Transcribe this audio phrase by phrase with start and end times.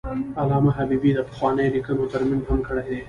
[0.41, 2.97] علامه حبیبي د پخوانیو لیکنو ترمیم هم کړی دی.